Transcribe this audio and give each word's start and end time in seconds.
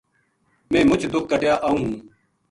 میں 0.71 0.83
مُچ 0.89 1.01
دُکھ 1.11 1.27
کٹیا 1.31 1.53
آؤں 1.67 1.77
ہوں 1.85 1.93